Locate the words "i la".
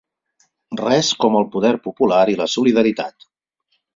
2.35-2.49